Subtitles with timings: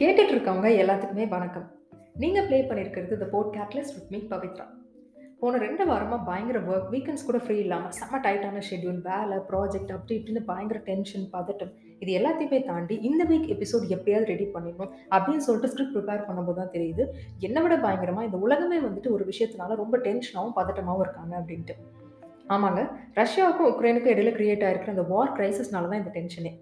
[0.00, 1.66] கேட்டுட்டு இருக்கவங்க எல்லாத்துக்குமே வணக்கம்.
[2.22, 4.64] நீங்க ப்ளே பண்ணியிருக்கிறது the pod catless with me Pavithra.
[5.40, 9.00] போன ரெண்டு வாரமாக பயங்கர ஒர்க் வீக்கெண்ட்ஸ் கூட ஃப்ரீ இல்லாமல் செம்ம டைட்டான ஷெட்யூல்.
[9.00, 11.72] வேலை, ப்ராஜெக்ட் அப்படி இப்படின்னு பயங்கர டென்ஷன், பதட்டம்.
[11.98, 16.74] இது எல்லாத்தையுமே தாண்டி இந்த வீக் எபிசோட் எப்படியாவது ரெடி பண்ணிடணும் அப்படின்னு சொல்லிட்டு ஸ்கிரிப்ட் ப்ரிப்பேர் பண்ணும்போது தான்
[16.76, 17.06] தெரியுது.
[17.38, 21.76] என்னை விட பயங்கரமாக இந்த உலகமே வந்துட்டு ஒரு விஷயத்தினால ரொம்ப டென்ஷனாகவும் பதட்டமாகவும் இருக்காங்க அப்படின்ட்டு.
[22.48, 22.80] ஆமாங்க.
[23.14, 26.54] ரஷ்யாவுக்கும், உக்ரைனுக்கும் இடையில கிரியேட் ஆயிருக்கிற அந்த வார் கிரைசிஸ்னால தான் இந்த டென்ஷனே.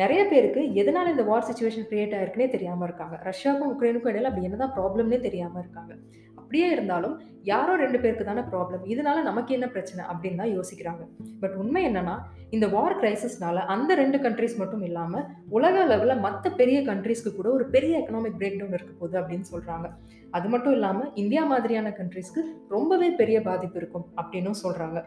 [0.00, 3.14] நிறைய பேருக்கு எதனால இந்த வார் சுச்சுவேஷன் கிரியேட் ஆயிருக்குன்னே தெரியாம இருக்காங்க.
[3.28, 5.92] ரஷ்யாவுக்கும், உக்ரைனுக்கும் இடையில அப்படி என்னதான் ப்ராப்ளம்னே தெரியாம இருக்காங்க.
[6.40, 8.82] அப்படியே இருந்தாலும் யாரோ ரெண்டு பேருக்கு தானே ப்ராப்ளம்.
[8.92, 11.02] இதனால நமக்கு என்ன பிரச்சனை அப்படின்னு தான் யோசிக்கிறாங்க.
[11.40, 12.14] பட் உண்மை என்னன்னா,
[12.50, 17.66] இந்த வார் கிரைசிஸ்னால அந்த ரெண்டு கண்ட்ரீஸ் மட்டும் இல்லாம உலக அளவில் மற்ற பெரிய கண்ட்ரீஸ்க்கு கூட ஒரு
[17.74, 19.88] பெரிய எக்கனாமிக் பிரேக் டவுன் இருக்க போகுது அப்படின்னு சொல்றாங்க.
[20.30, 25.00] அது மட்டும் இல்லாம இந்தியா மாதிரியான கண்ட்ரீஸ்க்கு ரொம்பவே பெரிய பாதிப்பு இருக்கும் அப்படின்னும் சொல்றாங்க.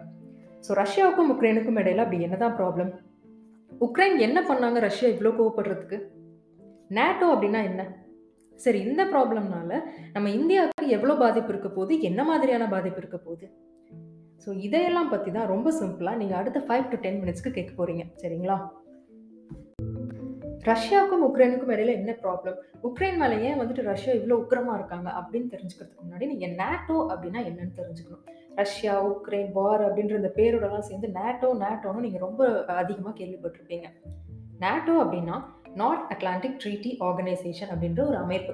[0.68, 2.92] ஸோ ரஷ்யாவுக்கும், உக்ரைனுக்கும் இடையில அப்படி என்னதான் ப்ராப்ளம்?
[3.86, 5.98] உக்ரைன் என்ன பண்ணாங்க ரஷ்யா இவ்வளோ கோவப்படுறதுக்கு?
[6.98, 7.82] நேட்டோ அப்படின்னா என்ன?
[8.60, 9.72] சரி இந்த ப்ராப்ளம்னால
[10.16, 11.94] நம்ம இந்தியாவுக்கு எவ்வளோ பாதிப்பு இருக்க போகுது?
[12.10, 13.48] என்ன மாதிரியான பாதிப்பு இருக்க போகுது?
[14.44, 18.58] ஸோ இதையெல்லாம் பற்றி தான் ரொம்ப சிம்பிளாக நீங்கள் அடுத்த ஃபைவ் டு டென் மினிட்ஸ்க்கு கேட்க போகிறீங்க சரிங்களா?
[20.70, 22.58] ரஷ்யாவுக்கும், உக்ரைனுக்கும் இடையில என்ன ப்ராப்ளம்?
[22.88, 27.78] உக்ரைன் மேலே ஏன் வந்துட்டு ரஷ்யா இவ்வளோ உக்கிரமா இருக்காங்க அப்படின்னு தெரிஞ்சுக்கிறதுக்கு முன்னாடி நீங்கள் நேட்டோ அப்படின்னா என்னன்னு
[27.80, 28.26] தெரிஞ்சுக்கணும்.
[28.56, 33.84] ரஷ்யா, உக்ரைன், வார் அப்படின்ற இந்த பேரோடலாம் சேர்ந்து நேட்டோ, நேட்டோன்னு நீங்கள் ரொம்ப அதிகமாக கேள்விப்பட்டிருப்பீங்க.
[34.60, 35.42] நேட்டோ அப்படின்னா
[35.76, 38.54] நார்த் அட்லாண்டிக் ட்ரீட்டி ஆர்கனைசேஷன் அப்படின்ற ஒரு அமைப்பு.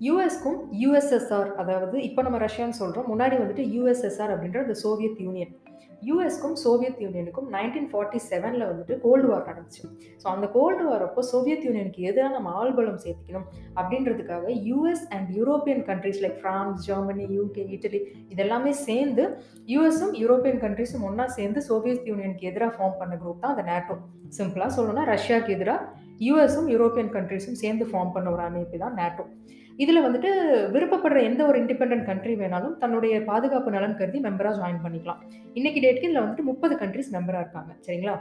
[0.00, 5.58] யூஎஸ்க்கும் யூஎஸ்எஸ்ஆர் அதாவது இப்போ நம்ம ரஷ்யான்னு சொல்கிறோம் முன்னாடி வந்துட்டு யூஎஸ்எஸ்ஆர் அப்படின்ற இந்த சோவியத் யூனியன்.
[6.08, 9.82] யூஎஸ்க்கும் சோவியத் யூனியனுக்கும் 1947ல வந்துட்டு கோல்டு வார் நடந்துச்சு.
[10.22, 15.82] ஸோ அந்த கோல்டு வார் அப்போ சோவியத் யூனியனுக்கு எதிராக நம்ம ஆள்பலம் சேர்த்துக்கணும் அப்படின்றதுக்காக US and European
[15.90, 18.00] countries like France, Germany, UK, Italy
[18.34, 19.24] இதெல்லாமே சேர்ந்து
[19.74, 23.96] யூஎஸும் யூரோப்பியன் கண்ட்ரீஸும் ஒன்றா சேர்ந்து சோவியத் யூனியனுக்கு எதிராக ஃபார்ம் பண்ண குரூப் தான் அந்த நேட்டோ.
[24.38, 25.86] சிம்பிளாக சொல்லணும்னா ரஷ்யாவுக்கு எதிராக
[26.28, 29.26] யூஎஸும் யூரோப்பியன் கண்ட்ரீஸும் சேர்ந்து ஃபார்ம் பண்ண ஒரு அமைப்பு தான் நேட்டோ.
[29.82, 30.30] இதில் வந்துட்டு
[30.74, 35.20] விருப்பப்படுற எந்த ஒரு இண்டிபெண்டன்ட் கண்ட்ரி வேணாலும் தன்னுடைய பாதுகாப்பு நலன் கருதி மெம்பராக ஜாயின் பண்ணிக்கலாம்.
[35.58, 37.72] இன்னைக்கு டேட்க்கு இதில் வந்துட்டு 30 கண்ட்ரீஸ் மெம்பராக இருக்காங்க.
[37.86, 38.14] சரிங்களா?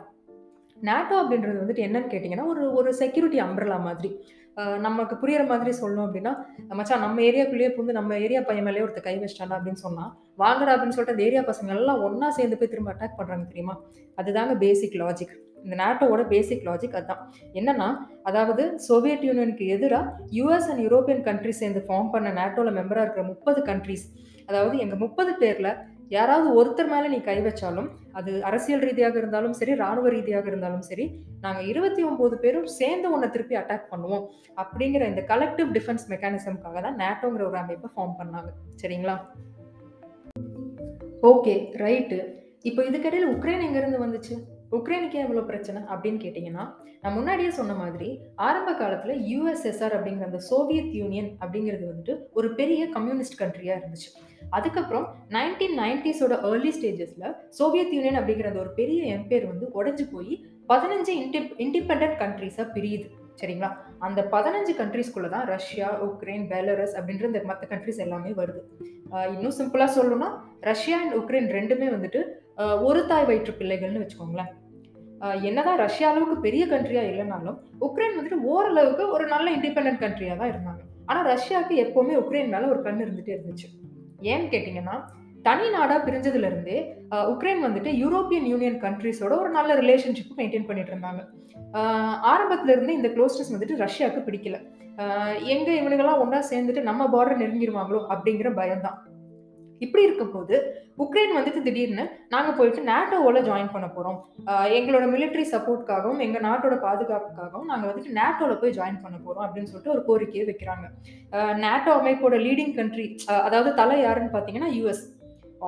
[0.87, 4.11] நேட்டோ அப்படின்றது வந்துட்டு என்னன்னு கேட்டிங்கன்னா ஒரு ஒரு செக்யூரிட்டி அம்ப்ரெல்லா மாதிரி.
[4.85, 6.31] நமக்கு புரியிற மாதிரி சொல்லணும் அப்படின்னா,
[6.77, 10.11] மச்சான் நம்ம ஏரியாக்குள்ளேயே புகுந்து நம்ம ஏரியா பையன் மேலே ஒருத்தர் கை வச்சுட்டான்டா அப்படின்னு சொன்னால்
[10.43, 13.75] வாங்கடா அப்படின்னு சொல்லிட்டு அந்த ஏரியா பசங்க எல்லாம் ஒன்றா சேர்ந்து போய் திரும்ப அட்டாக் பண்ணுறாங்க தெரியுமா?
[14.21, 15.35] அதுதாங்க பேசிக் லாஜிக்.
[15.63, 17.23] இந்த நேட்டோவோட பேசிக் லாஜிக் அதுதான்
[17.53, 17.87] என்னன்னா,
[18.23, 23.61] அதாவது சோவியத் யூனியனுக்கு எதிராக யூஎஸ் அண்ட் யூரோப்பியன் கண்ட்ரிஸ் சேர்ந்து ஃபார்ம் பண்ண நேட்டோல மெம்பராக இருக்கிற 30
[23.69, 24.07] கண்ட்ரீஸ்
[24.49, 25.71] அதாவது எங்கள் முப்பது பேரில்
[26.09, 31.05] யாராவது ஒருத்தர் மேலே நீ கை வச்சாலும், அது அரசியல் ரீதியாக இருந்தாலும் சரி, ராணுவ ரீதியாக இருந்தாலும் சரி,
[31.41, 34.23] நாங்கள் இருபத்தி ஒம்பது பேரும் சேர்ந்து உன்ன திருப்பி அட்டாக் பண்ணுவோம்.
[34.61, 38.49] அப்படிங்கிற இந்த கலெக்டிவ் டிஃபென்ஸ் மெக்கானிசம்காக தான் நேட்டோங்கிற ஒரு அமைப்பை ஃபார்ம் பண்ணாங்க.
[38.83, 39.17] சரிங்களா?
[41.21, 41.55] ஓகே.
[41.85, 42.19] ரைட்டு.
[42.61, 44.35] இப்போ இதுக்கிடையில் உக்ரைன் எங்கேருந்து வந்துச்சு?
[44.71, 46.65] உக்ரைனுக்கு எவ்வளோ பிரச்சனை அப்படின்னு கேட்டிங்கன்னா
[47.01, 52.89] நான் முன்னாடியே சொன்ன மாதிரி ஆரம்ப காலத்தில் யுஎஸ்எஸ்ஆர் அப்படிங்கிற அந்த சோவியத் யூனியன் அப்படிங்கிறது வந்துட்டு ஒரு பெரிய
[52.89, 54.09] கம்யூனிஸ்ட் கண்ட்ரியாக இருந்துச்சு.
[54.49, 61.15] அதுக்கப்புறம் 1990ஸோட ஏர்லி ஸ்டேஜஸில் சோவியத் யூனியன் அப்படிங்கிற அந்த ஒரு பெரிய எம்பையர் வந்து உடஞ்சி போய் 15
[61.23, 63.07] இன்டிப் இண்டிபெண்ட் கண்ட்ரிஸாக பிரியுது.
[63.41, 63.69] சரிங்களா?
[63.99, 68.61] அந்த 15 கண்ட்ரீஸ்குள்ள தான் ரஷ்யா, உக்ரைன், பெலரஸ் அப்படின்ற இந்த மற்ற கண்ட்ரீஸ் எல்லாமே வருது.
[69.33, 70.29] இன்னும் சிம்பிளாக சொல்லணும்னா,
[70.59, 72.21] ரஷ்யா அண்ட் உக்ரைன் ரெண்டுமே வந்துட்டு
[72.57, 74.51] ஒரு தாய் வயிற்று பிள்ளைகள்னு வச்சுக்கோங்களேன்.
[75.41, 80.81] என்னதான் ரஷ்யா அளவுக்கு பெரிய கண்ட்ரியா இல்லைனாலும் உக்ரைன் வந்துட்டு ஓரளவுக்கு ஒரு நல்ல இண்டிபெண்ட் கண்ட்ரியா தான் இருந்தாங்க.
[81.05, 83.67] ஆனா ரஷ்யாவுக்கு எப்பவுமே உக்ரைன் மேல ஒரு கண் இருந்துட்டே இருந்துச்சு.
[84.21, 84.95] ஏன்னு கேட்டீங்கன்னா,
[85.41, 86.77] தனி நாடாக பிரிஞ்சதுலேருந்தே
[87.33, 91.21] உக்ரைன் வந்துட்டு யூரோப்பியன் யூனியன் கண்ட்ரீஸோட ஒரு நல்ல ரிலேஷன்ஷிப் மெயின்டெயின் பண்ணிட்டு இருந்தாங்க.
[91.77, 91.81] அ
[92.33, 94.57] ஆரம்பத்துல இருந்தே இந்த க்ளோஸ்னஸ் வந்துட்டு ரஷ்யாவுக்கு பிடிக்கல.
[95.55, 98.97] எங்கே இவனுங்கெல்லாம் ஒன்றா சேர்ந்துட்டு நம்ம பார்டர் நெருங்கிடுவாங்களோ அப்படிங்கிற பயம் தான்.
[99.85, 100.55] இப்படி இருக்கும்போது,
[101.03, 104.19] உக்ரைன் வந்துட்டு திடீர்னு நாங்க போயிட்டு நேட்டோவோட ஜாயின் பண்ண போறோம்.
[104.77, 109.93] எங்களோட மிலிட்டரி சப்போர்ட்காகவும், எங்க நாட்டோட பாதுகாப்புக்காகவும் நாங்க வந்துட்டு நேட்டோல போய் ஜாயின் பண்ண போறோம் அப்படின்னு சொல்லிட்டு
[109.95, 110.87] ஒரு கோரிக்கையை வைக்கிறாங்க.
[111.65, 113.07] நேட்டோ அமைப்போட லீடிங் கண்ட்ரி
[113.47, 115.03] அதாவது தலை யாருன்னு பார்த்தீங்கன்னா யூஎஸ்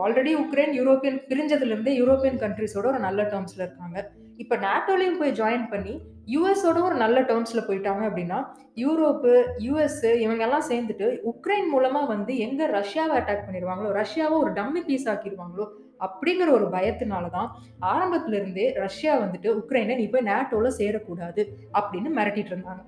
[0.04, 3.98] ஆல்ரெடி உக்ரைன் யூரோப்பியன் பிரிஞ்சதுல இருந்தே யூரோப்பியன் கண்ட்ரீஸோட ஒரு நல்ல டேர்ம்ஸில் இருக்காங்க.
[4.44, 5.94] இப்போ நேட்டோலயும் போய் ஜாயின் பண்ணி,
[6.34, 8.38] யூஎஸோட ஒரு நல்ல டேர்ம்ஸில் போயிட்டாங்க அப்படின்னா,
[8.84, 9.32] யூரோப்பு,
[9.66, 15.66] யூஎஸ்ஸு இவங்கெல்லாம் சேர்ந்துட்டு உக்ரைன் மூலமாக வந்து எங்கே ரஷ்யாவை அட்டாக் பண்ணிடுவாங்களோ ரஷ்யாவை ஒரு டம்மி பீஸ் ஆக்கிருவாங்களோ
[16.06, 17.50] அப்படிங்கிற ஒரு பயத்தினால தான்
[17.94, 21.42] ஆரம்பத்துல இருந்தே ரஷ்யா வந்துட்டு உக்ரைனை நீ போய் நேட்டோவில் சேரக்கூடாது
[21.80, 22.84] அப்படின்னு மிரட்டிட்டு இருந்தாங்க.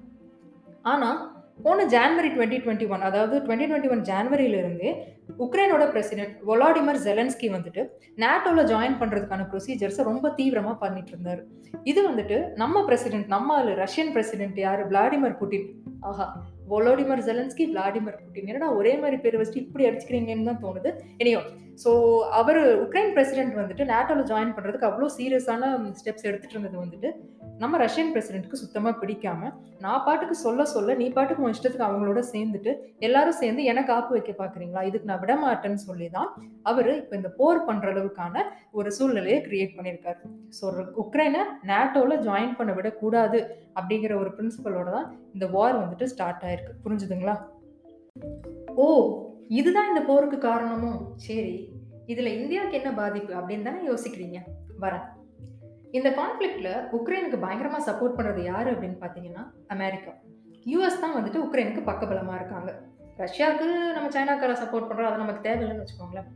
[0.92, 1.19] ஆனால்
[1.63, 4.87] போன ஜான்வரி 2021 அதாவது டுவெண்ட்டி டுவெண்ட்டி ஒன் ஜான்வரியிலிருந்து
[5.39, 7.81] உக்ரைனோட பிரசிடென்ட் வொலாடிமர் ஜெலன்ஸ்கி வந்துட்டு
[8.17, 11.41] நேட்டோவில் ஜாயின் பண்ணுறதுக்கான ப்ரொசீஜர்ஸை ரொம்ப தீவிரமாக பண்ணிட்டு இருந்தார்
[11.85, 15.67] இது வந்துட்டு நம்ம பிரசிடென்ட் நம்ம ஆளு ரஷ்யன் பிரசிடென்ட் யார் விளாடிமிர் புட்டின்.
[16.01, 16.25] ஆஹா!
[16.67, 18.47] Volodymyr Zelensky, Vladimir Putin.
[18.47, 20.89] என்னடா ஒரே மாதிரி பேர் வச்சுட்டு இப்படி அடிச்சுக்கிறீங்கன்னு தான் தோணுது.
[21.19, 21.47] எனிஹவ்
[21.79, 21.91] ஸோ
[22.39, 25.69] அவர் உக்ரைன் பிரசிடென்ட் வந்துட்டு நேட்டோவில் ஜாயின் பண்ணுறதுக்கு அவ்வளோ சீரியஸான
[26.00, 27.09] ஸ்டெப்ஸ் எடுத்துகிட்டு இருந்தது வந்துட்டு
[27.57, 32.71] நம்ம ரஷ்யன் பிரசிடென்ட்க்கு சுத்தமாக பிடிக்காம நான் பாட்டுக்கு சொல்ல சொல்ல நீ பாட்டுக்கு உன் இஷ்டத்துக்கு அவங்களோட சேர்ந்துட்டு
[33.00, 36.29] எல்லாரும் சேர்ந்து எனக்கு காப்பு வைக்க பார்க்குறீங்களா இதுக்கு நான் விட மாட்டேன்னு சொல்லி தான்
[36.62, 40.21] அவர் இப்போ இந்த போர் பண்ணுற அளவுக்கான ஒரு சூழ்நிலையை கிரியேட் பண்ணியிருக்காரு.
[40.59, 40.65] ஸோ
[41.03, 41.41] உக்ரைனை
[41.71, 43.41] நேட்டோவில் ஜாயின் பண்ண விடக்கூடாது
[43.75, 46.73] அப்படிங்கிற ஒரு பிரின்சிபலோட தான் இந்த வார் வந்துட்டு ஸ்டார்ட் ஆயிருக்கு.
[46.85, 47.35] புரிஞ்சுதுங்களா?
[48.75, 48.88] ஓ
[49.59, 51.00] இதுதான் இந்த போருக்கு காரணமும்.
[51.27, 51.56] சரி
[52.12, 54.39] இதில் இந்தியாவுக்கு என்ன பாதிப்பு அப்படின்னு தானே யோசிக்கிறீங்க?
[54.83, 55.06] வரேன்.
[55.98, 59.44] இந்த கான்ஃப்ளிக்ட்ல உக்ரைனுக்கு பயங்கரமாக சப்போர்ட் பண்ணுறது யார் அப்படின்னு பார்த்தீங்கன்னா
[59.75, 60.13] அமெரிக்கா.
[60.71, 62.71] யூஎஸ் தான் வந்துட்டு உக்ரைனுக்கு பக்கபலமாக இருக்காங்க.
[63.24, 66.30] ரஷ்யாவுக்கு நம்ம சைனாக்கார சப்போர்ட் பண்ணுறோம் அது நமக்கு தேவையில்லைன்னு வச்சுக்கோங்களேன்.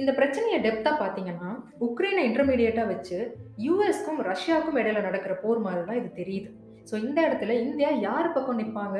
[0.00, 1.50] இந்த பிரச்சனையை டெப்த்தாக பார்த்தீங்கன்னா
[1.86, 3.18] உக்ரைனை இன்டர்மீடியட்டாக வச்சு
[3.66, 6.50] யூஎஸ்க்கும் ரஷ்யாவுக்கும் இடையில நடக்கிற போர் மாதிரி தான் இது தெரியுது.
[6.90, 8.98] ஸோ இந்த இடத்துல இந்தியா யார் பக்கம் நிற்பாங்க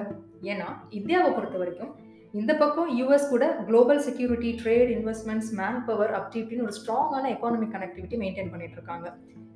[0.53, 0.69] ஏன்னா
[0.99, 1.93] இந்தியாவை பொறுத்த வரைக்கும்
[2.35, 7.73] இந்த பக்கம் யூஎஸ் கூட global security trade investments man power அப்படி இப்படின்னு ஒரு ஸ்ட்ராங்கான எக்கானமிக்
[7.75, 9.07] கனெக்டிவிட்டி மெயின்டைன் பண்ணிட்டு இருக்காங்க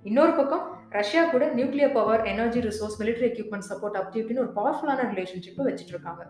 [0.04, 5.06] இன்னொரு பக்கம் ரஷ்யா கூட nuclear power energy resource military equipment support அப்படி இப்படின்னு ஒரு பவர்ஃபுல்லான
[5.12, 6.24] ரிலேஷன்ஷிப்பை வச்சுட்டு இருக்காங்க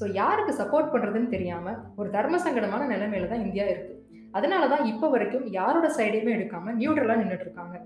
[0.00, 3.94] ஸோ யாருக்கு சப்போர்ட் பண்ணுறதுன்னு தெரியாமல் ஒரு தர்ம சங்கடமான நிலைமையில தான் இந்தியா இருக்கு.
[4.32, 7.76] அதனால தான் இப்போ வரைக்கும் யாரோட சைடையுமே எடுக்காமல் நியூட்ரலாக நின்றுட்டு இருக்காங்க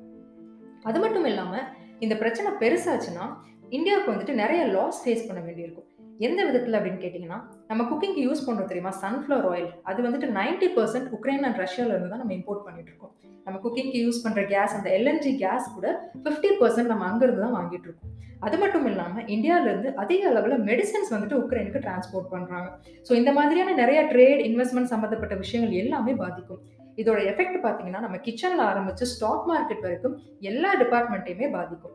[0.84, 1.66] அது மட்டும் இல்லாமல்
[1.98, 3.24] இந்த பிரச்சனை பெருசாச்சுன்னா
[3.70, 5.88] இந்தியாவுக்கு வந்துட்டு நிறைய லாஸ் ஃபேஸ் பண்ண வேண்டியிருக்கும்.
[6.18, 7.40] எந்த விதத்தில் அப்படின்னு கேட்டிங்கன்னா
[7.70, 8.92] நம்ம குக்கிங்க்கு யூஸ் பண்ணுறோம் தெரியுமா?
[9.02, 13.12] சன்ஃப்ளவர் ஆயில் அது வந்துட்டு நைன்டி பர்சன்ட் உக்ரைன் அண்ட் ரஷ்யாவிலேருந்து தான் நம்ம இம்போர்ட் பண்ணிட்டு இருக்கோம்.
[13.44, 15.86] நம்ம குக்கிங்க்கு யூஸ் பண்ணுற கேஸ் அந்த எல்என்ஜி கேஸ் கூட
[16.22, 18.14] ஃபிஃப்டி பர்சன்ட் நம்ம அங்கேருந்து தான் வாங்கிட்டு இருக்கோம்.
[18.46, 22.68] அது மட்டும் இல்லாமல் இந்தியாவிலேருந்து அதிக அளவில் மெடிசன்ஸ் வந்துட்டு உக்ரைனுக்கு டிரான்ஸ்போர்ட் பண்ணுறாங்க
[23.08, 26.60] ஸோ இந்த மாதிரியான நிறைய ட்ரேட் இன்வெஸ்ட்மெண்ட் சம்மந்தப்பட்ட விஷயங்கள் எல்லாமே பாதிக்கும்.
[27.02, 30.16] இதோட எஃபெக்ட் பார்த்தீங்கன்னா நம்ம கிச்சனில் ஆரம்பித்து ஸ்டாக் மார்க்கெட் வரைக்கும்
[30.50, 31.94] எல்லா டிபார்ட்மெண்ட்டையுமே பாதிக்கும்.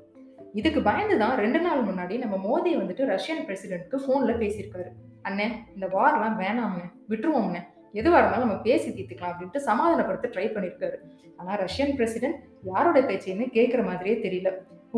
[0.62, 4.94] இதுக்கு பயந்து தான் ரெண்டு நாள் முன்னாடி நம்ம மோடி வந்துட்டு ரஷ்யன் பிரசிடென்ட்க்கு ஃபோனில் பேசியிருக்காரு.
[5.28, 7.62] அண்ணே இந்த வார்லாம் வேணாம்ண்ணே விட்டுருவோம்ண்ணே
[8.00, 10.98] எதுவாக இருந்தாலும் நம்ம பேசி தீர்த்துக்கலாம் அப்படின்ட்டு சமாதானப்படுத்த ட்ரை பண்ணியிருக்காரு
[11.40, 12.40] ஆனால் ரஷ்யன் பிரசிடென்ட்
[12.72, 14.50] யாரோட பேச்சையுமே கேட்குற மாதிரியே தெரியல.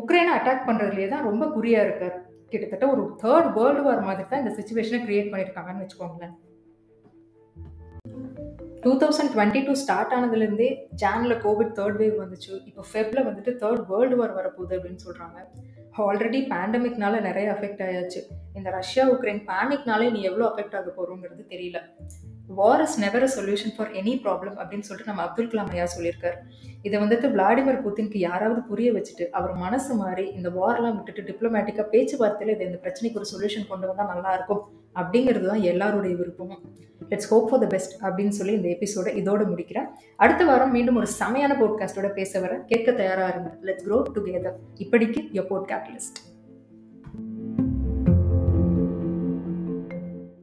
[0.01, 2.17] உக்ரைனை அட்டாக் பண்ணுறதுலேயே தான் ரொம்ப குறியாக இருக்கார்.
[2.51, 6.35] கிட்டத்தட்ட ஒரு தேர்ட் வேர்ல்டு வார் மாதிரி தான் இந்த சுச்சுவேஷனை கிரியேட் பண்ணியிருக்காங்கன்னு வச்சுக்கோங்களேன்.
[8.83, 10.69] Two thousand twenty two start ஆனதுலேருந்தே
[11.03, 12.53] ஜானில் கோவிட் தேர்ட் வேவ் வந்துச்சு.
[12.69, 15.39] இப்போ ஃபெப்ல வந்துட்டு தேர்ட் வேர்ல்டு வார் வரப்போகுது அப்படின்னு சொல்கிறாங்க
[16.05, 18.19] ஆல்ரெடி பேண்டமிக்னால நிறைய அஃபெக்ட் ஆயாச்சு.
[18.57, 21.79] இந்த ரஷ்யா உக்ரைன் பேனிக்னாலே நீ எவ்வளோ அஃபெக்ட் ஆக போகிறோங்கிறது தெரியல.
[22.59, 26.37] War is never a solution for any problem அப்படின்னு சொல்லிட்டு நம்ம அப்துல் கலாம் ஐயா சொல்லியிருக்காரு.
[26.87, 32.53] இதை வந்துட்டு விளாடிமிர் புத்தினுக்கு யாராவது புரிய வச்சுட்டு அவர் மனசு மாறி இந்த வார்லாம் விட்டுட்டு டிப்ளமேட்டிக்காக பேச்சுவார்த்தையில்
[32.55, 34.63] இது இந்த பிரச்சனைக்கு ஒரு சொல்யூஷன் கொண்டு வந்தால் நல்லா இருக்கும்
[35.01, 36.63] அப்படிங்கிறது தான் எல்லாருடைய விருப்பமும்.
[37.09, 39.87] Let's hope for the best அப்படின்னு சொல்லி இந்த எபிசோட இதோட முடிக்கிறேன்.
[40.15, 43.51] அடுத்த வாரம் மீண்டும் ஒரு செமையான போட்காஸ்டோட பேச வர கேட்க தயாராக இருங்க.
[43.61, 46.19] லெட்ஸ் க்ரோ டுகெதர் இப்படிக்கு யோ போட் கேட்டலிஸ்ட்